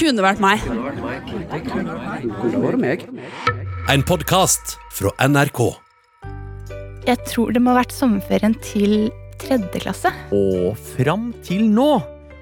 kunne 0.00 0.24
vært 0.24 0.40
meg. 0.40 0.62
En 3.90 4.04
podkast 4.06 4.76
fra 4.96 5.12
NRK. 5.20 5.60
Jeg 7.08 7.18
tror 7.28 7.52
det 7.52 7.60
må 7.64 7.74
ha 7.74 7.80
vært 7.82 7.92
sommerferien 7.96 8.54
til 8.64 9.10
tredje 9.40 9.82
klasse. 9.82 10.12
Og 10.36 10.78
fram 10.94 11.30
til 11.44 11.66
nå 11.72 11.92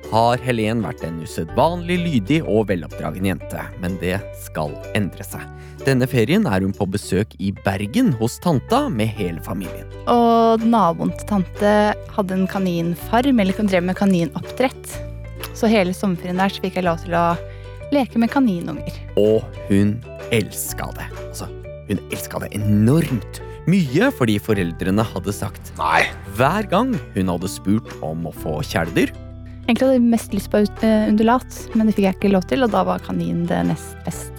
har 0.09 0.41
Helen 0.41 0.81
vært 0.87 1.03
en 1.05 1.19
usedvanlig 1.21 1.99
lydig 2.01 2.39
og 2.47 2.69
veloppdragen 2.71 3.27
jente, 3.29 3.65
men 3.83 3.99
det 4.01 4.17
skal 4.47 4.73
endre 4.97 5.27
seg. 5.27 5.43
Denne 5.85 6.09
ferien 6.11 6.47
er 6.49 6.65
hun 6.65 6.73
på 6.77 6.89
besøk 6.91 7.35
i 7.43 7.51
Bergen 7.65 8.15
hos 8.21 8.39
tanta 8.45 8.87
med 8.93 9.13
hele 9.19 9.43
familien. 9.45 9.87
Og 10.11 10.65
naboen 10.65 11.13
til 11.19 11.29
tante 11.35 11.75
hadde 12.15 12.39
en 12.39 12.49
kaninfarm, 12.51 13.43
eller 13.43 13.69
drev 13.69 13.87
med 13.91 13.99
kaninoppdrett. 14.01 15.08
Så 15.59 15.67
hele 15.67 15.91
sommerferien 15.97 16.39
der 16.39 16.53
så 16.55 16.63
fikk 16.63 16.77
jeg 16.79 16.87
lov 16.87 17.01
til 17.03 17.17
å 17.19 17.33
leke 17.91 18.21
med 18.23 18.31
kaninunger. 18.31 18.95
Og 19.19 19.43
hun 19.67 19.97
elska 20.31 20.87
det. 20.95 21.07
Altså, 21.25 21.49
hun 21.89 21.99
elska 22.13 22.39
det 22.45 22.53
enormt. 22.55 23.41
Mye 23.69 24.13
fordi 24.15 24.39
foreldrene 24.41 25.05
hadde 25.05 25.33
sagt 25.35 25.73
nei 25.77 26.07
hver 26.39 26.69
gang 26.71 26.95
hun 27.17 27.33
hadde 27.33 27.51
spurt 27.51 27.91
om 28.07 28.29
å 28.31 28.33
få 28.33 28.61
kjæledyr. 28.65 29.11
Egentlig 29.67 29.85
hadde 29.85 29.97
jeg 29.99 30.05
mest 30.15 30.37
lyst 30.37 30.49
på 30.53 30.63
eh, 30.63 31.09
undulat, 31.11 31.59
men 31.75 31.91
det 31.91 31.97
fikk 31.97 32.07
jeg 32.07 32.17
ikke 32.17 32.31
lov 32.33 32.47
til, 32.49 32.63
og 32.65 32.73
da 32.73 32.85
var 32.89 33.03
kanin 33.05 33.43
det 33.51 33.59
nest 33.69 33.99
beste. 34.07 34.33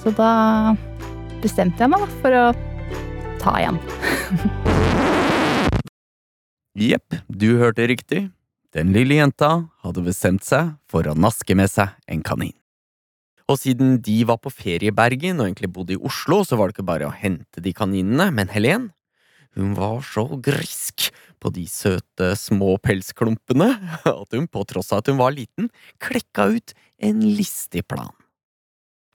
Så 0.00 0.10
da 0.16 0.32
bestemte 1.44 1.84
jeg 1.84 1.92
meg 1.92 2.02
da 2.02 2.08
for 2.24 2.38
å 2.40 2.46
ta 3.44 3.54
igjen. 3.60 3.78
Jepp, 6.88 7.20
du 7.28 7.52
hørte 7.60 7.86
riktig. 7.90 8.24
Den 8.76 8.92
lille 8.92 9.16
jenta 9.16 9.50
hadde 9.84 10.04
bestemt 10.04 10.44
seg 10.44 10.74
for 10.92 11.06
å 11.08 11.16
naske 11.16 11.56
med 11.56 11.70
seg 11.72 11.94
en 12.10 12.24
kanin. 12.26 12.54
Og 13.48 13.56
siden 13.56 13.96
de 14.04 14.18
var 14.28 14.36
på 14.44 14.52
ferie 14.52 14.90
i 14.90 14.94
Bergen 14.94 15.40
og 15.40 15.46
egentlig 15.46 15.70
bodde 15.72 15.94
i 15.96 16.02
Oslo, 16.04 16.42
så 16.44 16.58
var 16.58 16.68
det 16.68 16.76
ikke 16.76 16.90
bare 16.90 17.08
å 17.08 17.16
hente 17.16 17.62
de 17.64 17.72
kaninene, 17.72 18.28
men 18.36 18.52
Helen, 18.52 18.90
hun 19.56 19.72
var 19.78 20.02
så 20.04 20.26
grisk 20.44 21.08
på 21.40 21.50
de 21.54 21.64
søte 21.70 22.34
små 22.36 22.76
pelsklumpene 22.84 23.70
at 24.04 24.36
hun, 24.36 24.44
på 24.52 24.66
tross 24.68 24.92
av 24.92 25.00
at 25.00 25.08
hun 25.08 25.20
var 25.22 25.32
liten, 25.32 25.70
klekka 26.02 26.50
ut 26.52 26.76
en 27.00 27.24
listig 27.24 27.86
plan. 27.88 28.12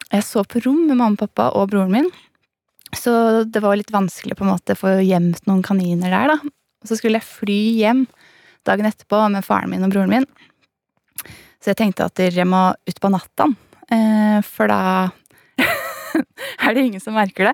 Jeg 0.10 0.26
så 0.26 0.42
på 0.46 0.64
rom 0.66 0.88
med 0.90 0.98
mamma, 0.98 1.20
pappa 1.20 1.52
og 1.60 1.70
broren 1.70 1.94
min, 1.94 2.10
så 2.98 3.46
det 3.46 3.62
var 3.62 3.78
litt 3.78 3.94
vanskelig 3.94 4.38
på 4.38 4.46
en 4.46 4.54
måte 4.56 4.74
å 4.74 4.82
få 4.82 4.98
gjemt 5.06 5.46
noen 5.50 5.62
kaniner 5.66 6.14
der, 6.14 6.34
da. 6.34 6.54
Og 6.84 6.90
så 6.90 6.98
skulle 6.98 7.22
jeg 7.22 7.30
fly 7.30 7.62
hjem 7.80 8.04
dagen 8.68 8.88
etterpå 8.90 9.22
med 9.34 9.46
faren 9.46 9.72
min 9.72 9.86
og 9.86 9.94
broren 9.94 10.12
min. 10.12 10.28
Så 11.64 11.72
jeg 11.72 11.80
tenkte 11.80 12.10
at 12.10 12.20
jeg 12.20 12.48
må 12.50 12.72
ut 12.74 13.00
på 13.00 13.12
natta, 13.12 13.48
eh, 13.94 14.40
for 14.44 14.72
da 14.72 14.82
er 16.66 16.76
det 16.76 16.88
ingen 16.90 17.04
som 17.04 17.16
merker 17.16 17.52
det. 17.52 17.54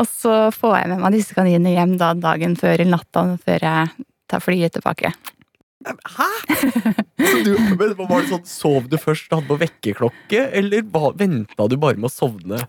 Og 0.00 0.08
så 0.10 0.48
får 0.54 0.80
jeg 0.80 0.90
med 0.94 1.04
meg 1.04 1.14
disse 1.18 1.36
kaninene 1.36 1.76
hjem 1.76 1.94
da 2.00 2.14
dagen 2.18 2.58
før 2.58 2.74
eller 2.78 2.96
natta 2.96 3.28
før 3.44 3.68
jeg 3.68 4.08
tar 4.30 4.42
flyet 4.42 4.74
tilbake. 4.74 5.12
Hæ?! 5.84 6.28
Du, 7.44 7.54
var 7.76 7.92
det 7.92 8.28
sånn, 8.30 8.44
Sov 8.48 8.86
du 8.88 8.96
først 9.00 9.30
og 9.30 9.40
hadde 9.42 9.50
på 9.50 9.58
vekkerklokke, 9.60 10.46
eller 10.56 10.84
venta 11.18 11.66
du 11.68 11.76
bare 11.80 12.00
med 12.00 12.08
å 12.08 12.14
sovne? 12.14 12.62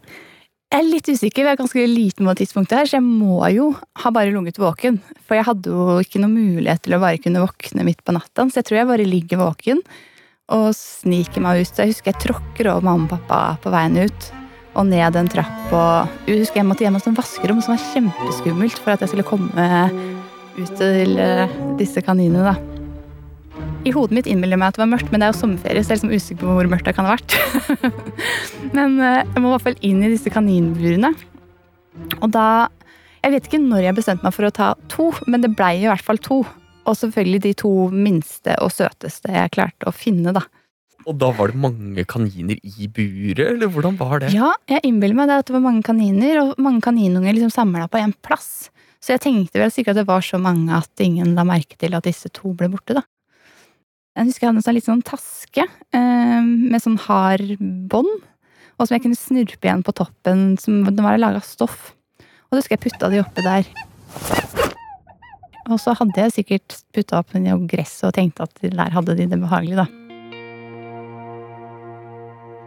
Jeg 0.74 0.82
er 0.82 0.88
litt 0.90 1.08
usikker, 1.08 1.46
vi 1.46 1.52
er 1.52 1.60
ganske 1.60 1.84
liten 1.88 2.28
på 2.28 2.34
tidspunktet 2.40 2.80
her, 2.80 2.90
så 2.90 2.98
jeg 2.98 3.06
må 3.06 3.38
jo 3.54 3.70
ha 4.02 4.12
bare 4.12 4.34
ligget 4.34 4.58
våken. 4.60 4.98
For 5.28 5.38
jeg 5.38 5.48
hadde 5.48 5.72
jo 5.72 6.00
ikke 6.02 6.20
noen 6.24 6.34
mulighet 6.36 6.84
til 6.84 6.98
å 6.98 7.02
bare 7.04 7.22
kunne 7.22 7.44
våkne 7.44 7.86
midt 7.88 8.02
på 8.04 8.16
natta, 8.16 8.48
så 8.50 8.60
jeg 8.60 8.68
tror 8.70 8.82
jeg 8.82 8.90
bare 8.90 9.08
ligger 9.08 9.44
våken 9.44 9.84
og 10.56 10.68
sniker 10.78 11.46
meg 11.46 11.64
ut. 11.64 11.72
Så 11.72 11.86
jeg 11.86 11.94
husker 11.94 12.12
jeg 12.12 12.24
tråkker 12.26 12.72
over 12.74 12.90
mamma 12.90 13.08
og 13.08 13.14
pappa 13.14 13.40
på 13.64 13.74
veien 13.74 14.02
ut 14.04 14.30
og 14.76 14.90
ned 14.90 15.16
en 15.22 15.32
trapp. 15.32 15.72
Og 15.72 16.30
jeg 16.30 16.44
husker 16.44 16.62
jeg 16.62 16.68
måtte 16.68 16.86
hjem 16.86 17.00
hos 17.00 17.10
en 17.10 17.18
vaskerom 17.18 17.64
som 17.64 17.78
var 17.78 17.86
kjempeskummelt 17.94 18.80
for 18.82 18.96
at 18.96 19.06
jeg 19.06 19.14
skulle 19.14 19.28
komme 19.28 19.72
ut 20.60 20.80
til 20.80 21.20
eh, 21.22 21.60
disse 21.80 22.04
kaninene. 22.04 22.52
da. 22.52 22.75
I 23.86 23.94
hodet 23.94 24.18
mitt 24.18 24.28
innbiller 24.30 24.58
jeg 24.58 24.62
meg 24.64 24.72
at 24.72 24.78
det 24.80 24.82
var 24.82 24.90
mørkt, 24.96 25.12
men 25.14 25.22
det 25.22 25.28
er 25.28 25.34
jo 25.34 25.38
sommerferie, 25.38 25.84
så 25.86 25.94
jeg 25.94 26.00
er 26.00 26.00
liksom 26.00 26.14
usikker 26.16 26.42
på 26.42 26.54
hvor 26.58 26.70
mørkt 26.72 26.88
det 26.88 26.96
kan 26.98 27.06
ha 27.06 27.14
vært. 27.14 27.36
men 28.78 28.98
eh, 28.98 29.22
jeg 29.22 29.44
må 29.44 29.52
i 29.52 29.54
hvert 29.54 29.66
fall 29.68 29.78
inn 29.86 30.00
i 30.02 30.10
disse 30.10 30.34
kaninburene. 30.34 31.14
Og 32.22 32.32
da 32.34 32.68
Jeg 33.26 33.34
vet 33.34 33.48
ikke 33.48 33.58
når 33.58 33.82
jeg 33.82 33.98
bestemte 33.98 34.22
meg 34.22 34.34
for 34.36 34.46
å 34.46 34.54
ta 34.54 34.66
to, 34.92 35.08
men 35.26 35.42
det 35.42 35.56
blei 35.58 35.80
i 35.80 35.88
hvert 35.90 36.06
fall 36.06 36.20
to. 36.22 36.44
Og 36.86 36.98
selvfølgelig 37.00 37.40
de 37.42 37.54
to 37.58 37.72
minste 37.90 38.54
og 38.62 38.70
søteste 38.70 39.34
jeg 39.34 39.54
klarte 39.56 39.90
å 39.90 39.94
finne, 39.96 40.34
da. 40.36 40.44
Og 41.10 41.18
da 41.22 41.32
var 41.34 41.50
det 41.50 41.58
mange 41.58 42.06
kaniner 42.10 42.60
i 42.62 42.86
buret, 42.86 43.42
eller 43.48 43.70
hvordan 43.74 43.98
var 43.98 44.22
det? 44.22 44.30
Ja, 44.34 44.52
jeg 44.70 44.86
innbiller 44.86 45.18
meg 45.18 45.30
det 45.30 45.40
at 45.42 45.50
det 45.50 45.58
var 45.58 45.66
mange 45.66 45.82
kaniner, 45.86 46.38
og 46.44 46.62
mange 46.62 46.86
kaninunger 46.86 47.34
liksom 47.34 47.54
samla 47.54 47.90
på 47.90 48.02
én 48.02 48.14
plass. 48.26 48.70
Så 49.02 49.14
jeg 49.14 49.26
tenkte 49.26 49.62
vel 49.62 49.74
sikkert 49.74 49.96
at 49.96 50.04
det 50.04 50.10
var 50.10 50.26
så 50.26 50.38
mange 50.42 50.74
at 50.74 51.06
ingen 51.06 51.34
la 51.38 51.46
merke 51.46 51.78
til 51.82 51.98
at 51.98 52.06
disse 52.06 52.30
to 52.34 52.54
ble 52.58 52.70
borte, 52.74 52.98
da. 52.98 53.06
Jeg 54.16 54.30
husker 54.30 54.46
jeg 54.46 54.52
hadde 54.54 54.62
en 54.62 54.64
sånn 54.64 54.78
litt 54.78 54.88
sånn 54.88 55.04
taske 55.04 55.64
eh, 55.92 56.46
med 56.46 56.80
sånn 56.80 56.96
hard 57.04 57.58
bånd, 57.92 58.22
og 58.80 58.88
som 58.88 58.96
jeg 58.96 59.04
kunne 59.04 59.20
snurpe 59.20 59.68
igjen 59.68 59.84
på 59.84 59.92
toppen, 59.96 60.54
som 60.62 60.86
den 60.88 61.04
var 61.04 61.20
laga 61.20 61.42
av 61.42 61.48
stoff. 61.48 61.92
Og 62.48 62.56
så 62.56 62.62
husker 62.62 62.78
jeg 62.78 62.86
putta 62.86 63.10
de 63.12 63.20
oppi 63.20 63.44
der. 63.44 63.68
Og 65.66 65.82
så 65.84 65.98
hadde 66.00 66.16
jeg 66.24 66.36
sikkert 66.38 66.80
putta 66.96 67.20
opp 67.20 67.36
noe 67.36 67.60
gress 67.68 67.98
og 68.08 68.16
tenkte 68.16 68.48
at 68.48 68.64
der 68.64 68.96
hadde 68.96 69.18
de 69.20 69.28
det 69.34 69.42
behagelig, 69.44 69.84
da. 69.84 69.88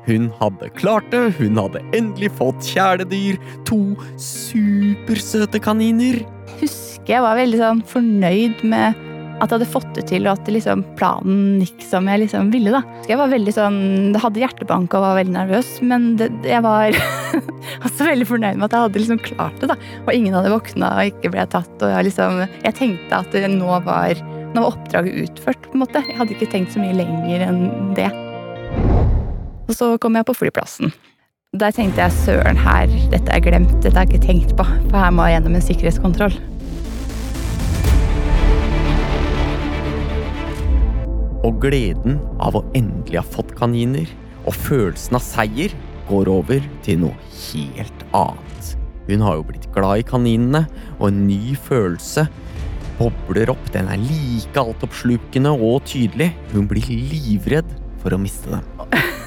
Hun 0.08 0.28
hadde 0.36 0.68
klart 0.76 1.08
det, 1.12 1.24
hun 1.40 1.56
hadde 1.60 1.80
endelig 1.96 2.34
fått 2.36 2.60
kjæledyr. 2.74 3.40
To 3.68 3.80
supersøte 4.20 5.60
kaniner. 5.64 6.20
Husker 6.60 7.16
jeg 7.16 7.24
var 7.24 7.40
veldig 7.40 7.64
sånn 7.64 7.84
fornøyd 7.88 8.64
med 8.68 9.07
at 9.38 9.46
jeg 9.46 9.54
hadde 9.54 9.70
fått 9.70 9.90
det 9.94 10.04
til, 10.10 10.26
og 10.26 10.38
at 10.38 10.48
liksom 10.50 10.82
planen 10.98 11.60
gikk 11.62 11.84
som 11.86 12.08
jeg 12.10 12.24
liksom 12.24 12.50
ville. 12.50 12.72
da. 12.74 12.82
Jeg 13.08 13.18
var 13.20 13.30
veldig 13.30 13.54
sånn, 13.54 13.78
det 14.14 14.22
hadde 14.22 14.42
hjertebank 14.42 14.94
og 14.98 15.04
var 15.04 15.18
veldig 15.20 15.34
nervøs, 15.36 15.70
men 15.86 16.08
det, 16.18 16.30
jeg 16.46 16.64
var 16.64 16.96
også 17.86 18.08
veldig 18.08 18.26
fornøyd 18.28 18.58
med 18.58 18.66
at 18.68 18.76
jeg 18.76 18.86
hadde 18.86 19.02
liksom 19.04 19.22
klart 19.28 19.60
det. 19.62 19.70
da. 19.70 19.78
Og 20.06 20.12
ingen 20.14 20.34
hadde 20.34 20.54
våkna 20.54 20.90
og 20.98 21.12
ikke 21.12 21.32
ble 21.34 21.46
tatt. 21.54 21.74
og 21.78 21.92
Jeg, 21.94 22.08
liksom, 22.10 22.42
jeg 22.64 22.78
tenkte 22.78 23.22
at 23.22 23.38
nå 23.54 23.78
var, 23.86 24.24
nå 24.54 24.64
var 24.64 24.72
oppdraget 24.72 25.22
utført. 25.28 25.68
på 25.68 25.78
en 25.78 25.84
måte. 25.84 26.02
Jeg 26.08 26.18
hadde 26.18 26.34
ikke 26.34 26.50
tenkt 26.56 26.74
så 26.74 26.82
mye 26.82 26.96
lenger 26.98 27.46
enn 27.46 27.62
det. 27.98 28.10
Og 29.68 29.76
så 29.76 29.94
kom 30.02 30.16
jeg 30.18 30.26
på 30.26 30.36
flyplassen. 30.36 30.90
Der 31.56 31.72
tenkte 31.72 32.02
jeg 32.02 32.12
søren 32.26 32.58
her, 32.60 32.90
dette 33.12 33.32
er 33.32 33.40
glemt, 33.40 33.70
dette 33.80 33.96
jeg 34.02 34.10
ikke 34.10 34.26
tenkt 34.26 34.50
på. 34.58 34.66
For 34.90 34.98
her 35.00 35.12
må 35.14 35.24
jeg 35.28 35.38
gjennom 35.38 35.56
en 35.56 35.64
sikkerhetskontroll. 35.64 36.34
Og 41.48 41.62
gleden 41.62 42.18
av 42.44 42.58
å 42.58 42.64
endelig 42.76 43.22
ha 43.22 43.24
fått 43.24 43.54
kaniner, 43.56 44.08
og 44.44 44.52
følelsen 44.52 45.16
av 45.16 45.24
seier, 45.24 45.72
går 46.08 46.28
over 46.28 46.64
til 46.84 47.00
noe 47.06 47.30
helt 47.48 48.04
annet. 48.16 48.74
Hun 49.08 49.22
har 49.24 49.38
jo 49.38 49.46
blitt 49.48 49.68
glad 49.72 50.02
i 50.02 50.04
kaninene, 50.08 50.66
og 50.98 51.06
en 51.08 51.22
ny 51.24 51.54
følelse 51.56 52.26
bobler 52.98 53.52
opp. 53.54 53.70
Den 53.72 53.88
er 53.88 54.00
like 54.02 54.60
altoppslukende 54.60 55.54
og 55.54 55.86
tydelig. 55.88 56.34
Hun 56.52 56.68
blir 56.68 56.84
livredd 56.88 57.70
for 58.02 58.12
å 58.12 58.20
miste 58.20 58.52
dem. 58.52 58.68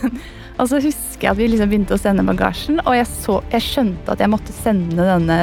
Og 0.61 0.67
så 0.69 0.77
husker 0.83 1.25
jeg 1.25 1.31
at 1.31 1.39
vi 1.39 1.47
liksom 1.49 1.71
begynte 1.71 1.95
å 1.95 2.01
sende 2.01 2.25
bagasjen, 2.27 2.83
og 2.83 2.93
jeg, 2.93 3.07
så, 3.09 3.39
jeg 3.49 3.65
skjønte 3.65 4.13
at 4.13 4.19
jeg 4.21 4.29
måtte 4.29 4.53
sende 4.53 5.07
denne 5.07 5.37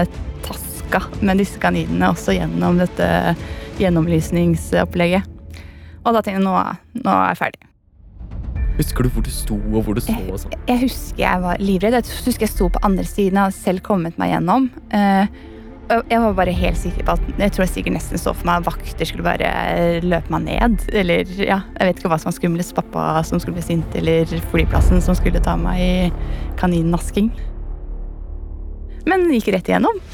taska 0.45 1.01
med 1.27 1.41
disse 1.43 1.59
kaninene 1.59 2.13
også 2.13 2.37
gjennom 2.37 2.79
dette 2.79 3.09
gjennomlysningsopplegget. 3.81 5.38
Og 6.09 6.15
da 6.17 6.23
tenkte 6.25 6.41
jeg 6.41 6.47
nå, 6.47 6.55
nå 7.05 7.13
er 7.13 7.35
jeg 7.35 7.41
ferdig. 7.43 7.67
Husker 8.79 9.05
du 9.05 9.11
hvor 9.11 9.25
du 9.27 9.31
sto 9.35 9.59
og 9.59 9.85
hvor 9.85 9.99
du 9.99 10.01
så? 10.01 10.15
og 10.31 10.39
sånn? 10.41 10.55
Jeg 10.71 10.81
husker 10.87 11.21
jeg 11.25 11.43
var 11.43 11.61
livredd. 11.61 11.99
Jeg 11.99 12.25
husker 12.25 12.47
jeg 12.47 12.53
sto 12.55 12.71
på 12.73 12.83
andre 12.87 13.05
siden 13.05 13.41
og 13.43 13.55
selv 13.57 13.83
kommet 13.85 14.17
meg 14.21 14.33
gjennom. 14.33 14.71
Eh, 14.95 15.27
jeg 15.89 16.21
var 16.21 16.35
bare 16.37 16.53
helt 16.53 16.77
sikker 16.77 17.05
på 17.07 17.15
at 17.17 17.29
Jeg 17.41 17.53
tror 17.55 17.65
jeg 17.65 17.73
sikkert 17.73 17.95
nesten 17.97 18.21
så 18.21 18.35
for 18.37 18.49
meg 18.49 18.61
at 18.61 18.69
vakter 18.69 19.09
skulle 19.09 19.27
bare 19.27 20.01
løpe 20.05 20.33
meg 20.33 20.47
ned. 20.47 20.89
Eller 20.93 21.29
ja, 21.37 21.63
jeg 21.75 21.91
vet 21.91 22.01
ikke 22.01 22.13
hva 22.15 22.21
som 22.23 22.31
var 22.31 22.39
skumlest. 22.39 22.77
Pappa 22.77 23.23
som 23.27 23.43
skulle 23.43 23.59
bli 23.59 23.67
sint, 23.67 23.99
eller 23.99 24.29
flyplassen 24.53 25.03
som 25.05 25.17
skulle 25.19 25.43
ta 25.45 25.59
meg 25.61 25.83
i 25.83 25.95
kaninnasking. 26.61 27.33
Men 29.09 29.31
gikk 29.33 29.51
rett 29.57 29.73
igjennom. 29.73 30.05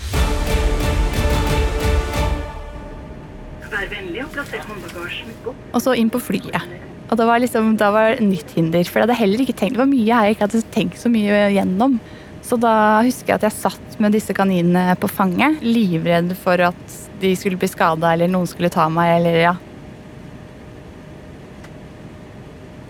Og 5.73 5.81
så 5.85 5.95
inn 5.99 6.11
på 6.13 6.23
flyet. 6.23 6.75
Og 7.11 7.19
det 7.21 7.27
var 7.29 7.43
liksom, 7.43 7.75
da 7.81 7.91
var 7.95 8.21
nytt 8.23 8.55
hinder. 8.57 8.85
For 8.89 9.01
jeg 9.01 9.09
hadde 9.09 9.21
heller 9.21 9.45
ikke 9.45 9.57
tenkt, 9.57 9.77
det 9.77 9.83
var 9.83 9.91
mye 9.91 10.07
jeg 10.09 10.35
ikke 10.35 10.47
hadde 10.47 10.63
tenkt 10.75 11.01
så 11.01 11.13
mye 11.13 11.43
gjennom. 11.55 11.99
Så 12.45 12.59
da 12.61 12.75
husker 13.05 13.33
jeg 13.33 13.41
at 13.41 13.47
jeg 13.49 13.57
satt 13.57 14.01
med 14.03 14.13
disse 14.13 14.35
kaninene 14.37 14.97
på 15.01 15.09
fanget, 15.09 15.63
livredd 15.65 16.35
for 16.37 16.61
at 16.67 16.99
de 17.23 17.31
skulle 17.39 17.61
bli 17.61 17.71
skada 17.71 18.11
eller 18.13 18.29
noen 18.29 18.49
skulle 18.51 18.73
ta 18.73 18.89
meg, 18.93 19.15
eller 19.19 19.39
ja. 19.41 19.55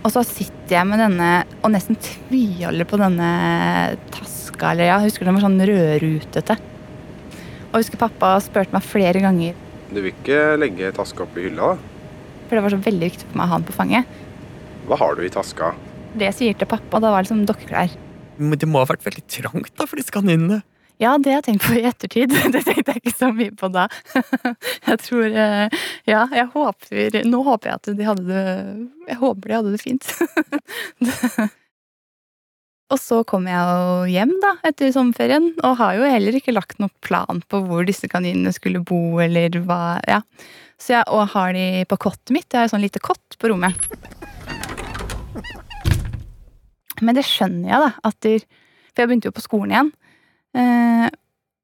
Og 0.04 0.12
så 0.12 0.24
sitter 0.26 0.74
jeg 0.74 0.88
med 0.90 1.00
denne 1.00 1.28
og 1.62 1.70
nesten 1.72 1.96
tviholder 2.02 2.88
på 2.88 2.98
denne 3.00 3.28
taska. 4.12 4.72
Eller 4.74 4.90
ja, 4.90 4.98
jeg 4.98 5.12
husker 5.12 5.28
den 5.28 5.38
var 5.38 5.46
sånn 5.46 5.62
rødrutete. 5.70 6.58
Og 7.70 7.78
jeg 7.78 7.86
husker 7.86 8.02
pappa 8.02 8.34
spurte 8.44 8.74
meg 8.74 8.84
flere 8.86 9.22
ganger, 9.22 9.56
Du 9.94 10.00
vil 10.02 10.10
ikke 10.10 10.38
legge 10.58 10.90
taska 10.96 11.22
oppi 11.22 11.46
hylla, 11.46 11.74
da? 11.74 11.90
for 12.44 12.58
det 12.58 12.62
var 12.64 12.74
så 12.74 12.80
veldig 12.84 13.06
viktig 13.08 13.26
for 13.30 13.38
meg 13.38 13.46
å 13.46 13.52
ha 13.52 13.58
den 13.60 13.66
på 13.68 13.74
fanget. 13.74 14.16
Hva 14.88 14.98
har 15.00 15.16
du 15.16 15.22
i 15.24 15.32
taska? 15.32 15.72
Det 16.14 16.26
jeg 16.28 16.36
sier 16.38 16.58
til 16.58 16.68
pappa, 16.70 17.00
da 17.00 17.12
var 17.14 17.24
liksom 17.24 17.44
dokkeklær. 17.48 17.94
Men 18.36 18.58
det 18.60 18.68
må 18.68 18.82
ha 18.82 18.88
vært 18.90 19.06
veldig 19.06 19.24
trangt 19.30 19.72
da 19.78 19.86
for 19.88 19.98
disse 19.98 20.14
kaninene. 20.14 20.60
Ja, 21.02 21.16
det 21.18 21.32
har 21.32 21.40
jeg 21.40 21.46
tenkt 21.48 21.64
på 21.66 21.74
i 21.78 21.82
ettertid. 21.88 22.34
Det 22.54 22.60
tenkte 22.66 22.94
jeg 22.94 23.02
ikke 23.02 23.14
så 23.16 23.30
mye 23.34 23.54
på 23.58 23.70
da. 23.74 23.88
Jeg 24.90 25.00
tror 25.02 25.24
eh, 25.26 25.74
Ja, 26.06 26.20
jeg 26.30 26.46
håper 26.52 27.16
Nå 27.26 27.40
håper 27.48 27.70
jeg 27.72 27.80
at 27.80 27.88
de 27.98 28.06
hadde 28.06 28.24
det 28.28 28.44
Jeg 29.08 29.18
håper 29.18 29.50
de 29.50 29.56
hadde 29.56 29.72
det 29.74 29.82
fint. 29.82 30.06
Og 32.92 33.00
så 33.00 33.22
kom 33.26 33.46
jeg 33.48 33.56
jo 33.56 34.04
hjem 34.12 34.34
da, 34.42 34.52
etter 34.68 34.92
sommerferien, 34.92 35.48
og 35.64 35.78
har 35.80 35.96
jo 35.96 36.10
heller 36.10 36.36
ikke 36.36 36.52
lagt 36.52 36.76
noen 36.82 36.92
plan 37.04 37.40
på 37.48 37.62
hvor 37.64 37.86
disse 37.88 38.10
kaninene 38.12 38.52
skulle 38.54 38.84
bo, 38.84 39.20
eller 39.24 39.56
hva 39.64 39.98
Ja. 40.10 40.20
Så 40.74 40.90
jeg 40.90 41.06
og 41.14 41.30
har 41.32 41.52
de 41.54 41.84
på 41.88 41.96
kottet 42.02 42.32
mitt. 42.34 42.48
Jeg 42.50 42.58
har 42.58 42.66
jo 42.66 42.72
sånn 42.74 42.82
lite 42.82 43.00
kott 43.00 43.36
på 43.40 43.48
rommet. 43.48 43.78
Men 47.00 47.14
det 47.16 47.22
skjønner 47.24 47.70
jeg, 47.70 47.78
da. 47.84 47.90
At 48.10 48.18
de, 48.26 48.32
for 48.90 49.04
jeg 49.04 49.10
begynte 49.10 49.30
jo 49.30 49.36
på 49.36 49.44
skolen 49.44 49.72
igjen. 49.72 49.92
Eh, 50.58 51.06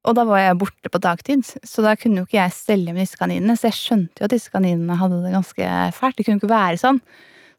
og 0.07 0.15
da 0.17 0.25
var 0.25 0.41
jeg 0.41 0.57
borte 0.63 0.89
på 0.89 1.03
dagtid, 1.03 1.43
så 1.45 1.83
da 1.85 1.93
kunne 1.99 2.23
jo 2.23 2.25
ikke 2.25 2.39
jeg 2.39 2.55
stelle 2.55 2.95
med 2.95 3.03
disse 3.03 3.19
kaninene. 3.19 3.59
Så 3.59 3.69
jeg 3.69 3.77
skjønte 3.77 4.23
jo 4.23 4.29
at 4.29 4.33
disse 4.33 4.53
kaninene 4.53 4.97
hadde 4.97 5.21
det 5.27 5.35
ganske 5.35 5.71
fælt. 5.99 6.17
Det 6.17 6.25
kunne 6.25 6.41
ikke 6.41 6.55
være 6.55 6.81
sånn. 6.81 7.01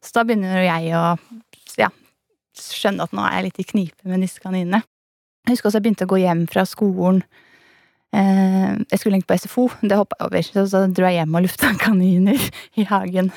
Så 0.03 0.17
da 0.17 0.25
begynner 0.27 0.57
jo 0.57 0.65
jeg 0.67 0.97
å 0.99 1.05
ja, 1.79 1.93
skjønne 2.59 3.05
at 3.05 3.15
nå 3.15 3.23
er 3.25 3.39
jeg 3.39 3.47
litt 3.47 3.63
i 3.63 3.69
knipe 3.71 4.09
med 4.09 4.23
disse 4.25 4.41
kaninene. 4.43 4.83
Jeg 5.43 5.57
husker 5.57 5.69
også 5.69 5.81
jeg 5.81 5.87
begynte 5.87 6.07
å 6.07 6.11
gå 6.13 6.21
hjem 6.21 6.45
fra 6.51 6.63
skolen. 6.67 7.23
Eh, 8.13 8.75
jeg 8.91 8.99
skulle 8.99 9.17
egentlig 9.17 9.31
på 9.31 9.39
SFO, 9.41 9.65
det 9.81 9.97
hoppa 9.97 10.19
jeg 10.19 10.27
over. 10.29 10.45
Så, 10.47 10.65
så 10.71 10.83
dro 10.87 11.09
jeg 11.09 11.19
hjem 11.19 11.39
og 11.39 11.45
lufta 11.47 11.73
kaniner 11.83 12.45
i 12.79 12.85
hagen. 12.89 13.33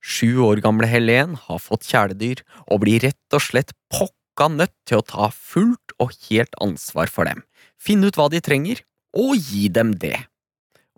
Sju 0.00 0.40
år 0.46 0.62
gamle 0.64 0.88
Helen 0.88 1.36
har 1.48 1.60
fått 1.62 1.88
kjæledyr 1.90 2.40
og 2.70 2.82
blir 2.84 3.02
rett 3.04 3.36
og 3.36 3.44
slett 3.44 3.74
pokka 3.92 4.48
nødt 4.54 4.74
til 4.88 5.00
å 5.00 5.06
ta 5.06 5.28
fullt 5.34 5.94
og 6.00 6.14
helt 6.30 6.56
ansvar 6.64 7.12
for 7.12 7.28
dem, 7.28 7.42
finne 7.76 8.08
ut 8.08 8.16
hva 8.16 8.30
de 8.32 8.40
trenger, 8.40 8.80
og 9.12 9.36
gi 9.36 9.68
dem 9.68 9.92
det. 10.00 10.16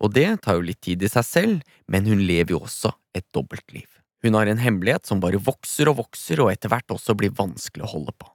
Og 0.03 0.15
det 0.15 0.29
tar 0.45 0.59
jo 0.59 0.67
litt 0.67 0.83
tid 0.85 1.03
i 1.03 1.11
seg 1.11 1.27
selv, 1.27 1.75
men 1.91 2.07
hun 2.07 2.23
lever 2.27 2.55
jo 2.55 2.63
også 2.67 2.93
et 3.17 3.27
dobbeltliv. 3.35 3.89
Hun 4.23 4.39
har 4.39 4.47
en 4.47 4.61
hemmelighet 4.63 5.09
som 5.09 5.21
bare 5.23 5.41
vokser 5.43 5.91
og 5.91 5.99
vokser, 6.05 6.41
og 6.43 6.53
etter 6.53 6.71
hvert 6.71 6.95
også 6.95 7.17
blir 7.19 7.35
vanskelig 7.35 7.87
å 7.87 7.93
holde 7.97 8.15
på. 8.15 8.29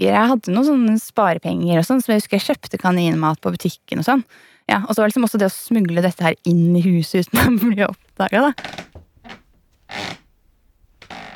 Jeg 0.00 0.16
hadde 0.16 0.52
noen 0.54 0.64
sånne 0.64 0.94
sparepenger 1.02 1.82
og 1.82 1.84
sånn, 1.84 2.00
som 2.00 2.14
jeg 2.14 2.22
husker 2.22 2.38
jeg 2.38 2.46
kjøpte 2.46 2.80
kaninmat 2.80 3.42
på 3.44 3.52
butikken 3.52 4.00
og 4.00 4.06
sånn. 4.06 4.22
Ja, 4.70 4.78
og 4.86 4.94
så 4.94 5.02
var 5.02 5.08
det 5.08 5.12
liksom 5.12 5.26
også 5.26 5.40
det 5.42 5.50
å 5.50 5.52
smugle 5.52 6.04
dette 6.04 6.24
her 6.24 6.38
inn 6.48 6.72
i 6.78 6.82
huset 6.84 7.28
uten 7.28 7.40
å 7.42 7.72
bli 7.74 7.84
oppdaga, 7.84 8.48
da. 8.48 8.52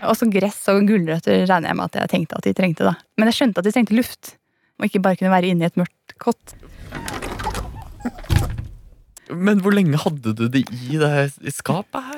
Og 0.08 0.16
så 0.16 0.28
gress 0.32 0.60
og 0.72 0.84
gulrøtter 0.88 1.44
regner 1.48 1.70
jeg 1.70 1.78
med 1.80 1.86
at 1.88 1.98
jeg 1.98 2.12
tenkte 2.12 2.38
at 2.38 2.46
de 2.46 2.54
trengte, 2.56 2.86
da. 2.86 2.94
Men 3.18 3.28
jeg 3.28 3.38
skjønte 3.40 3.60
at 3.60 3.68
de 3.68 3.74
trengte 3.74 3.96
luft, 3.98 4.36
og 4.78 4.88
ikke 4.88 5.02
bare 5.04 5.18
kunne 5.20 5.34
være 5.34 5.50
inne 5.52 5.66
i 5.66 5.68
et 5.68 5.80
mørkt 5.80 6.16
kott. 6.22 6.56
Men 9.32 9.60
hvor 9.64 9.74
lenge 9.74 9.98
hadde 10.00 10.34
du 10.36 10.46
det 10.52 10.64
i 10.70 11.00
det 11.00 11.54
skapet 11.56 12.00
her? 12.12 12.13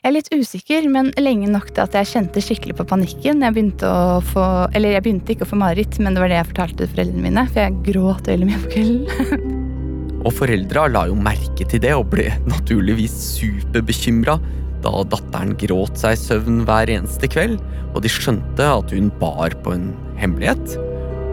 Jeg 0.00 0.08
er 0.08 0.14
litt 0.14 0.30
usikker, 0.32 0.86
men 0.88 1.10
lenge 1.20 1.50
nok 1.52 1.66
til 1.76 1.82
at 1.84 1.96
jeg 1.98 2.08
kjente 2.08 2.40
skikkelig 2.40 2.72
på 2.78 2.86
panikken. 2.88 3.42
Jeg 3.44 3.52
begynte 3.52 3.88
få, 4.30 4.44
jeg 4.72 5.02
begynte 5.04 5.34
ikke 5.34 5.44
å 5.44 5.50
få 5.50 5.58
mareritt, 5.60 5.98
men 6.00 6.16
det 6.16 6.22
var 6.22 6.32
det 6.32 6.38
jeg 6.38 6.48
fortalte 6.54 6.86
foreldrene 6.88 7.24
mine. 7.26 7.42
For 7.50 7.60
jeg 7.60 7.74
gråt 7.90 8.30
veldig 8.30 8.48
mye 8.48 8.60
på 8.62 8.70
kvelden. 8.72 9.58
Og 10.24 10.32
foreldra 10.38 10.86
la 10.88 11.02
jo 11.10 11.18
merke 11.20 11.66
til 11.68 11.82
det 11.84 11.92
og 11.96 12.08
ble 12.14 12.30
naturligvis 12.48 13.12
superbekymra 13.34 14.38
da 14.80 14.92
datteren 15.12 15.52
gråt 15.60 16.00
seg 16.00 16.16
i 16.16 16.20
søvn 16.22 16.62
hver 16.68 16.92
eneste 16.92 17.28
kveld, 17.28 17.60
og 17.92 18.00
de 18.00 18.12
skjønte 18.12 18.70
at 18.72 18.96
hun 18.96 19.12
bar 19.20 19.52
på 19.64 19.76
en 19.76 19.90
hemmelighet, 20.20 20.78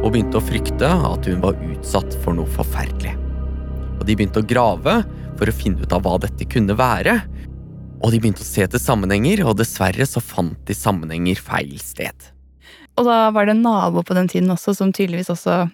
og 0.01 0.11
begynte 0.11 0.39
å 0.39 0.43
frykte 0.43 0.91
at 0.91 1.31
hun 1.31 1.39
var 1.43 1.59
utsatt 1.71 2.19
for 2.23 2.35
noe 2.35 2.51
forferdelig. 2.55 3.15
Og 3.95 4.03
de 4.07 4.15
begynte 4.15 4.43
å 4.43 4.47
grave 4.47 4.99
for 5.39 5.47
å 5.47 5.55
finne 5.55 5.83
ut 5.83 5.95
av 5.95 6.03
hva 6.03 6.17
dette 6.23 6.47
kunne 6.51 6.75
være, 6.79 7.19
og 7.97 8.13
de 8.13 8.19
begynte 8.21 8.43
å 8.43 8.47
se 8.47 8.63
etter 8.65 8.81
sammenhenger, 8.81 9.43
og 9.47 9.57
dessverre 9.59 10.05
så 10.07 10.21
fant 10.23 10.57
de 10.67 10.75
sammenhenger 10.77 11.39
feil 11.41 11.77
sted. 11.81 12.31
Og 12.97 13.05
da 13.05 13.27
var 13.33 13.47
det 13.47 13.57
en 13.57 13.65
nabo 13.65 14.03
på 14.05 14.15
den 14.17 14.29
tiden 14.31 14.53
også 14.53 14.73
som 14.77 14.93
tydeligvis 14.93 15.31
også 15.33 15.65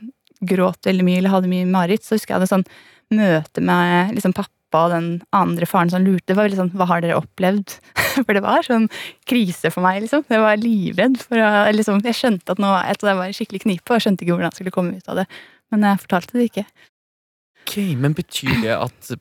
gråt 0.44 0.88
veldig 0.88 1.06
mye 1.08 1.22
eller 1.22 1.34
hadde 1.34 1.52
mye 1.52 1.68
mareritt. 1.70 2.04
Så 2.04 2.18
husker 2.18 2.34
jeg 2.34 2.42
hadde 2.42 2.52
sånn 2.52 2.68
møte 3.14 3.64
med 3.64 4.14
liksom 4.18 4.36
pappa 4.36 4.86
og 4.88 4.94
den 4.96 5.10
andre 5.36 5.68
faren 5.70 5.92
som 5.94 6.04
lurte. 6.04 6.25
Det 6.31 6.38
var 6.38 6.48
veldig 6.48 6.60
sånn 6.60 6.72
Hva 6.80 6.88
har 6.90 7.04
dere 7.04 7.20
opplevd? 7.20 7.78
For 8.26 8.36
det 8.36 8.44
var 8.46 8.66
sånn 8.66 8.90
krise 9.30 9.72
for 9.74 9.86
meg, 9.86 10.04
liksom. 10.04 10.26
Jeg 10.30 10.42
var 10.44 10.60
livredd. 10.62 11.19
For 11.22 11.40
å, 11.42 11.52
liksom, 11.74 12.02
jeg 12.06 12.18
skjønte 12.18 12.54
at 12.54 12.62
nå 12.62 12.72
etter 12.81 13.10
jeg 13.10 13.19
var 13.19 13.31
i 13.31 13.38
skikkelig 13.38 13.64
knipe, 13.64 13.90
og 13.90 14.04
skjønte 14.04 14.26
ikke 14.26 14.36
hvordan 14.36 14.52
jeg 14.52 14.60
skulle 14.60 14.74
komme 14.76 15.00
ut 15.00 15.10
av 15.10 15.22
det. 15.22 15.28
Men 15.74 15.88
jeg 15.88 16.02
fortalte 16.04 16.38
det 16.38 16.50
ikke. 16.52 16.66
Ok, 17.64 17.78
Men 17.98 18.18
betyr 18.18 18.60
det 18.62 18.76
at 18.76 19.14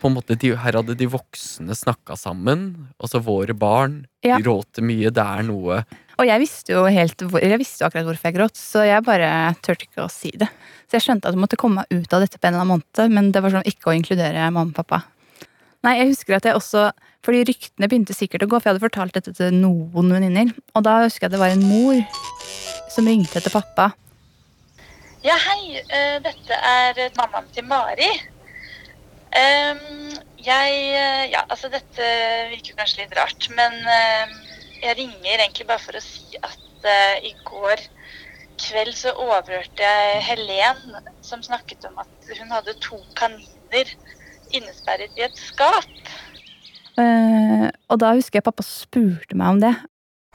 på 0.00 0.08
en 0.08 0.14
måte 0.16 0.36
de, 0.38 0.52
her 0.56 0.76
hadde 0.78 0.94
de 0.98 1.08
voksne 1.10 1.74
snakka 1.76 2.16
sammen? 2.18 2.90
Altså 3.00 3.20
våre 3.24 3.56
barn? 3.56 4.04
Ja. 4.24 4.36
De 4.38 4.46
gråter 4.46 4.84
mye, 4.84 5.10
det 5.10 5.24
er 5.24 5.46
noe 5.48 5.80
Og 6.20 6.26
jeg 6.28 6.42
visste 6.42 6.74
jo 6.74 6.82
helt 6.92 7.22
jeg 7.40 7.60
visste 7.62 7.82
jo 7.82 7.88
akkurat 7.88 8.08
hvorfor 8.08 8.28
jeg 8.28 8.36
gråt, 8.36 8.58
så 8.60 8.84
jeg 8.84 9.06
bare 9.06 9.30
turte 9.64 9.86
ikke 9.88 10.04
å 10.04 10.10
si 10.12 10.32
det. 10.36 10.50
Så 10.86 10.98
jeg 10.98 11.06
skjønte 11.06 11.30
at 11.30 11.36
jeg 11.36 11.40
måtte 11.40 11.58
komme 11.60 11.82
meg 11.82 11.94
ut 12.02 12.12
av 12.12 12.20
dette 12.26 12.36
på 12.36 12.46
en 12.46 12.52
eller 12.54 12.66
annen 12.66 12.82
måned, 12.82 13.14
men 13.16 13.30
det 13.32 13.42
var 13.42 13.54
sånn 13.54 13.70
ikke 13.70 13.90
å 13.90 13.96
inkludere 13.96 14.50
mamma 14.52 14.68
og 14.70 14.76
pappa. 14.82 15.02
Nei, 15.86 15.94
jeg 15.96 16.10
husker 16.10 16.36
at 16.36 16.44
jeg 16.44 16.58
også 16.58 16.90
Fordi 17.24 17.40
ryktene 17.48 17.88
begynte 17.88 18.12
sikkert 18.16 18.44
å 18.44 18.48
gå, 18.48 18.58
for 18.60 18.68
jeg 18.68 18.74
hadde 18.74 18.84
fortalt 18.84 19.16
dette 19.16 19.32
til 19.36 19.52
noen 19.52 20.12
venninner. 20.12 20.52
Og 20.72 20.84
da 20.86 21.02
husker 21.04 21.26
jeg 21.26 21.30
at 21.30 21.34
det 21.36 21.40
var 21.42 21.52
en 21.52 21.64
mor 21.68 21.98
som 22.90 23.08
ringte 23.08 23.36
etter 23.40 23.52
pappa. 23.52 23.90
Ja, 25.20 25.34
hei. 25.36 25.82
eh, 25.84 26.16
dette 26.24 26.56
er 26.56 27.00
mammaen 27.18 27.50
til 27.52 27.66
Mari. 27.68 28.08
Ehm, 29.36 30.16
jeg 30.42 30.78
eh, 30.96 31.24
Ja, 31.30 31.44
altså 31.46 31.70
dette 31.70 32.06
virker 32.50 32.78
kanskje 32.78 33.04
litt 33.04 33.14
rart, 33.18 33.46
men 33.54 33.76
eh, 33.86 34.32
jeg 34.80 34.96
ringer 34.98 35.36
egentlig 35.36 35.68
bare 35.68 35.82
for 35.82 35.98
å 35.98 36.02
si 36.02 36.38
at 36.40 36.86
uh, 36.86 37.16
i 37.20 37.34
går 37.44 37.82
kveld 38.60 38.94
så 38.96 39.12
overhørte 39.12 39.84
jeg 39.84 40.22
Helen, 40.24 40.96
som 41.20 41.42
snakket 41.44 41.84
om 41.84 42.00
at 42.00 42.30
hun 42.38 42.48
hadde 42.54 42.72
to 42.80 42.96
kaniner 43.18 43.92
innesperret 44.56 45.20
i 45.20 45.26
et 45.26 45.36
skap. 45.36 45.92
Uh, 46.96 47.68
og 47.92 48.00
da 48.00 48.14
husker 48.16 48.40
jeg 48.40 48.48
pappa 48.48 48.64
spurte 48.64 49.36
meg 49.36 49.56
om 49.58 49.62
det, 49.66 49.74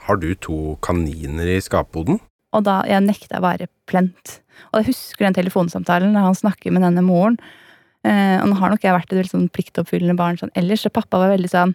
Har 0.06 0.22
du 0.22 0.30
to 0.38 0.78
kaniner 0.86 1.50
i 1.56 1.58
skapboden? 1.58 2.22
og 2.56 2.64
da 2.64 2.80
jeg 2.88 3.04
nekta 3.04 3.40
å 3.40 3.44
være 3.44 3.68
plent. 3.90 4.38
Og 4.72 4.80
jeg 4.80 4.92
husker 4.92 5.26
den 5.26 5.36
telefonsamtalen 5.36 6.14
da 6.16 6.24
han 6.24 6.36
snakker 6.36 6.72
med 6.72 6.84
denne 6.86 7.04
moren. 7.04 7.36
Eh, 8.06 8.36
og 8.38 8.50
nå 8.50 8.58
har 8.60 8.70
nok 8.72 8.84
jeg 8.86 8.94
vært 8.94 9.10
et 9.10 9.18
veldig 9.18 9.32
sånn 9.32 9.50
pliktoppfyllende 9.50 10.16
barn 10.18 10.38
sånn 10.38 10.54
ellers, 10.58 10.84
så 10.86 10.92
pappa 10.94 11.18
var 11.22 11.32
veldig 11.34 11.50
sånn 11.50 11.74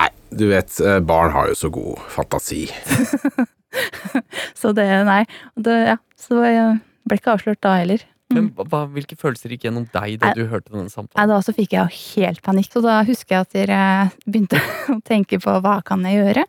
Nei, 0.00 0.08
du 0.32 0.46
vet, 0.48 0.72
eh, 0.80 1.00
barn 1.04 1.32
har 1.34 1.50
jo 1.50 1.56
så 1.58 1.68
god 1.74 1.98
fantasi. 2.08 2.64
Så 4.58 4.72
det, 4.74 4.86
nei. 5.06 5.20
Det, 5.54 5.74
ja, 5.92 5.96
så 6.18 6.40
jeg 6.42 6.80
ble 7.06 7.18
ikke 7.20 7.34
avslørt 7.36 7.60
da 7.62 7.76
heller. 7.78 8.02
Men 8.30 8.48
hva, 8.54 8.84
hvilke 8.90 9.16
følelser 9.18 9.54
gikk 9.54 9.66
gjennom 9.66 9.86
deg 9.90 10.16
da 10.22 10.32
du 10.36 10.44
hørte 10.50 10.70
denne 10.70 10.86
Nei, 10.86 10.92
samtalen? 10.92 11.30
da 11.32 11.38
så 11.42 11.54
fikk 11.54 11.74
jeg 11.74 11.80
jo 11.80 12.00
helt 12.18 12.42
panikk. 12.46 12.70
Så 12.74 12.82
da 12.84 13.00
husker 13.06 13.36
jeg 13.36 13.46
at 13.46 13.56
jeg 13.58 14.10
begynte 14.26 14.60
å 14.94 14.98
tenke 15.06 15.40
på 15.42 15.54
hva 15.64 15.76
kan 15.86 16.02
jeg 16.06 16.20
gjøre. 16.20 16.44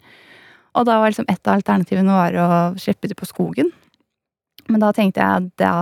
Og 0.77 0.87
da 0.87 0.99
var 1.01 1.11
liksom 1.11 1.29
et 1.31 1.41
av 1.45 1.57
alternativene 1.59 2.15
var 2.15 2.37
å 2.41 2.49
slippe 2.81 3.09
dem 3.11 3.19
på 3.19 3.29
skogen. 3.29 3.71
Men 4.69 4.83
da 4.83 4.91
tenkte 4.95 5.21
jeg 5.21 5.41
at 5.41 5.49
da 5.61 5.73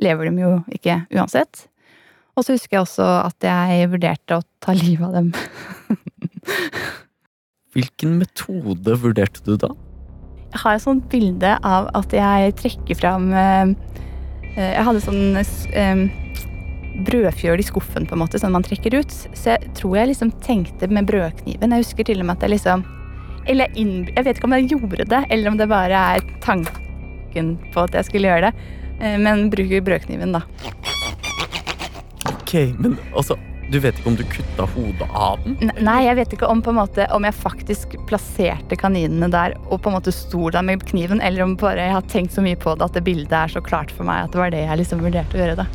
lever 0.00 0.28
de 0.30 0.44
jo 0.44 0.52
ikke 0.72 1.02
uansett. 1.12 1.66
Og 2.36 2.46
så 2.46 2.56
husker 2.56 2.78
jeg 2.78 2.86
også 2.86 3.06
at 3.26 3.44
jeg 3.44 3.90
vurderte 3.92 4.38
å 4.38 4.44
ta 4.64 4.72
livet 4.76 5.04
av 5.04 5.12
dem. 5.18 5.32
Hvilken 7.76 8.18
metode 8.20 8.96
vurderte 9.00 9.44
du 9.44 9.56
da? 9.60 9.72
Jeg 10.52 10.60
har 10.60 10.76
et 10.76 10.84
sånt 10.84 11.06
bilde 11.12 11.54
av 11.64 11.88
at 11.96 12.12
jeg 12.12 12.52
trekker 12.60 12.98
fram 12.98 13.30
eh, 13.32 13.70
eh, 14.56 14.72
Jeg 14.74 14.84
hadde 14.84 15.04
sånn 15.04 15.38
eh, 15.40 16.02
brødfjøl 17.08 17.62
i 17.62 17.64
skuffen, 17.64 18.04
på 18.08 18.16
en 18.16 18.20
måte, 18.20 18.40
sånn 18.40 18.52
man 18.52 18.64
trekker 18.66 18.98
ut. 19.00 19.14
Så 19.32 19.54
jeg 19.54 19.72
tror 19.78 19.96
jeg 19.96 20.10
liksom 20.12 20.34
tenkte 20.44 20.88
med 20.92 21.08
brødkniven. 21.08 21.72
Jeg 21.72 21.86
husker 21.86 22.08
til 22.08 22.20
og 22.20 22.28
med 22.28 22.36
at 22.36 22.44
jeg 22.44 22.56
liksom 22.58 22.84
Eller 23.48 23.72
jeg, 23.72 23.76
inn, 23.82 23.94
jeg 24.12 24.24
vet 24.28 24.38
ikke 24.38 24.46
om 24.46 24.52
jeg 24.54 24.68
gjorde 24.70 25.08
det, 25.10 25.24
eller 25.34 25.50
om 25.50 25.56
det 25.58 25.66
bare 25.72 26.04
er 26.16 26.28
tanken 26.44 27.56
på 27.72 27.86
at 27.88 27.96
jeg 27.96 28.06
skulle 28.10 28.28
gjøre 28.28 28.50
det. 28.50 28.68
Eh, 29.00 29.16
Men 29.18 29.48
bruker 29.50 29.82
brødkniven, 29.82 30.36
da. 30.36 30.44
Ok, 32.52 32.74
men 32.84 32.98
altså 33.16 33.38
Du 33.72 33.78
vet 33.80 33.96
ikke 33.96 34.10
om 34.10 34.16
du 34.18 34.24
kutta 34.28 34.66
hodet 34.74 35.06
av 35.16 35.40
den? 35.40 35.70
Nei, 35.80 36.02
jeg 36.04 36.16
vet 36.18 36.32
ikke 36.36 36.48
om, 36.52 36.60
måte, 36.76 37.06
om 37.16 37.24
jeg 37.24 37.32
faktisk 37.38 37.94
plasserte 38.10 38.76
kaninene 38.76 39.30
der 39.32 39.54
og 39.62 39.78
på 39.80 39.88
en 39.88 39.94
måte 39.96 40.12
sto 40.12 40.50
der 40.52 40.66
med 40.66 40.82
kniven, 40.84 41.22
eller 41.24 41.46
om 41.46 41.54
bare 41.56 41.86
jeg 41.86 41.94
har 41.94 42.10
tenkt 42.12 42.34
så 42.36 42.44
mye 42.44 42.58
på 42.60 42.74
det 42.76 42.84
at 42.84 42.98
det 42.98 43.04
bildet 43.06 43.32
er 43.32 43.54
så 43.54 43.62
klart 43.64 43.94
for 43.94 44.04
meg 44.04 44.26
at 44.26 44.34
det 44.34 44.42
var 44.42 44.52
det 44.52 44.60
jeg 44.66 44.80
liksom 44.82 45.00
vurderte 45.00 45.38
å 45.38 45.40
gjøre. 45.40 45.62
da. 45.62 45.66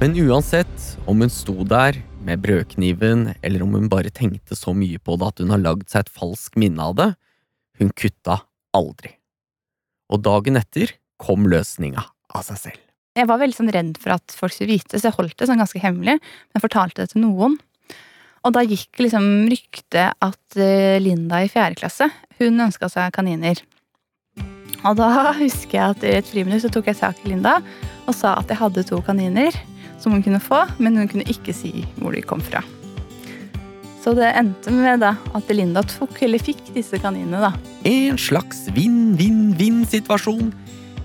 Men 0.00 0.16
uansett, 0.18 0.88
om 1.06 1.22
hun 1.22 1.30
sto 1.30 1.54
der 1.70 2.00
med 2.26 2.42
brødkniven, 2.42 3.28
eller 3.46 3.62
om 3.62 3.78
hun 3.78 3.86
bare 3.92 4.10
tenkte 4.10 4.58
så 4.58 4.74
mye 4.74 4.98
på 4.98 5.14
det 5.20 5.28
at 5.30 5.44
hun 5.44 5.54
har 5.54 5.62
lagd 5.62 5.86
seg 5.92 6.08
et 6.08 6.10
falskt 6.16 6.58
minne 6.58 6.88
av 6.88 6.96
det, 6.98 7.12
hun 7.78 7.94
kutta 7.94 8.40
aldri. 8.74 9.14
Og 10.10 10.26
dagen 10.26 10.58
etter 10.58 10.96
kom 11.22 11.46
løsninga 11.46 12.02
av 12.34 12.48
seg 12.48 12.64
selv. 12.64 12.85
Jeg 13.16 13.28
var 13.30 13.40
veldig 13.40 13.56
sånn 13.56 13.72
redd 13.72 13.96
for 14.00 14.12
at 14.18 14.34
folk 14.36 14.52
skulle 14.52 14.74
vite, 14.74 14.98
så 14.98 15.08
jeg 15.08 15.16
holdt 15.16 15.38
det 15.40 15.48
sånn 15.48 15.62
ganske 15.62 15.80
hemmelig. 15.80 16.18
Men 16.52 16.64
fortalte 16.64 17.00
det 17.00 17.14
til 17.14 17.24
noen. 17.24 17.56
Og 18.44 18.52
da 18.54 18.62
gikk 18.62 19.00
liksom 19.00 19.48
ryktet 19.50 20.12
at 20.22 20.58
eh, 20.60 21.00
Linda 21.02 21.40
i 21.42 21.48
fjerde 21.50 21.80
klasse, 21.80 22.10
hun 22.38 22.60
ønska 22.66 22.90
seg 22.92 23.14
kaniner. 23.16 23.62
Og 24.84 24.98
da 25.00 25.08
husker 25.40 25.78
jeg 25.78 25.96
at 25.96 26.04
i 26.04 26.14
et 26.20 26.28
friminutt 26.28 26.66
så 26.66 26.70
tok 26.72 26.92
jeg 26.92 27.00
tak 27.00 27.22
i 27.24 27.32
Linda 27.32 27.58
og 28.06 28.14
sa 28.14 28.36
at 28.38 28.52
jeg 28.52 28.60
hadde 28.60 28.84
to 28.86 29.00
kaniner 29.02 29.56
som 29.98 30.12
hun 30.12 30.22
kunne 30.22 30.42
få, 30.42 30.60
men 30.78 31.00
hun 31.00 31.08
kunne 31.10 31.26
ikke 31.32 31.56
si 31.56 31.86
hvor 31.96 32.14
de 32.14 32.22
kom 32.22 32.44
fra. 32.44 32.60
Så 34.04 34.12
det 34.14 34.28
endte 34.38 34.70
med 34.70 35.00
da 35.02 35.16
at 35.34 35.48
Linda 35.50 35.82
tok, 35.82 36.20
eller 36.22 36.38
fikk 36.38 36.60
disse 36.76 37.00
kaninene, 37.02 37.40
da. 37.48 37.50
En 37.88 38.20
slags 38.20 38.68
vinn-vinn-vinn-situasjon. 38.76 40.52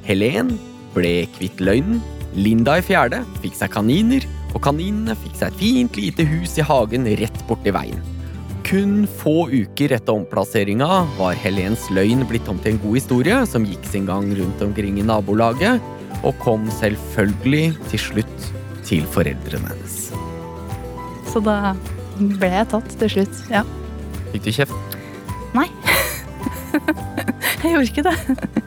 Helen 0.05 0.51
ble 0.95 1.13
kvitt 1.37 1.61
løgnen, 1.63 2.01
Linda 2.31 2.77
i 2.79 2.83
fjerde 2.85 3.25
fikk 3.43 3.57
seg 3.59 3.73
kaniner, 3.73 4.23
og 4.55 4.61
kaninene 4.63 5.15
fikk 5.19 5.35
seg 5.39 5.51
et 5.51 5.59
fint 5.59 5.97
lite 5.99 6.23
hus 6.27 6.55
i 6.59 6.63
hagen 6.63 7.07
rett 7.19 7.39
borti 7.49 7.73
veien. 7.75 7.99
Kun 8.67 9.03
få 9.19 9.49
uker 9.51 9.91
etter 9.97 10.15
omplasseringa 10.15 11.01
var 11.17 11.35
Helens 11.41 11.89
løgn 11.91 12.23
blitt 12.29 12.47
om 12.51 12.59
til 12.61 12.75
en 12.75 12.81
god 12.85 12.99
historie 12.99 13.41
som 13.49 13.65
gikk 13.67 13.83
sin 13.89 14.07
gang 14.07 14.29
rundt 14.37 14.63
omkring 14.63 15.01
i 15.01 15.05
nabolaget, 15.07 15.83
og 16.21 16.37
kom 16.43 16.69
selvfølgelig 16.77 17.73
til 17.91 18.03
slutt 18.05 18.47
til 18.87 19.03
foreldrene 19.11 19.73
hennes. 19.73 19.97
Så 21.31 21.43
da 21.43 21.73
ble 22.19 22.51
jeg 22.53 22.71
tatt 22.71 22.97
til 23.01 23.15
slutt. 23.17 23.43
Ja. 23.51 23.65
Fikk 24.31 24.47
du 24.47 24.51
kjeft? 24.55 24.97
Nei. 25.57 25.67
jeg 27.63 27.73
gjorde 27.73 27.87
ikke 27.89 28.07
det. 28.07 28.60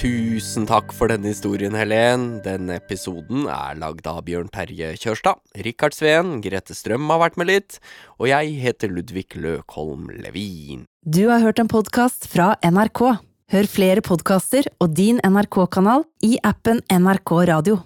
Tusen 0.00 0.64
takk 0.64 0.94
for 0.96 1.12
denne 1.12 1.28
historien, 1.28 1.74
Helen. 1.76 2.38
Denne 2.40 2.78
episoden 2.78 3.42
er 3.52 3.76
lagd 3.76 4.06
av 4.08 4.22
Bjørn 4.24 4.48
Terje 4.48 4.94
Kjørstad. 4.96 5.42
Rikard 5.66 5.92
Sveen, 5.92 6.38
Grete 6.40 6.72
Strøm 6.72 7.10
har 7.12 7.20
vært 7.20 7.36
med 7.36 7.50
litt. 7.50 7.76
Og 8.16 8.30
jeg 8.30 8.54
heter 8.62 8.88
Ludvig 8.88 9.36
Løkholm 9.36 10.08
Levin. 10.22 10.86
Du 11.04 11.26
har 11.28 11.44
hørt 11.44 11.60
en 11.60 11.68
podkast 11.68 12.30
fra 12.32 12.54
NRK. 12.64 13.02
Hør 13.52 13.68
flere 13.68 14.00
podkaster 14.00 14.72
og 14.80 14.96
din 14.96 15.20
NRK-kanal 15.20 16.08
i 16.24 16.38
appen 16.48 16.80
NRK 16.88 17.36
Radio. 17.52 17.82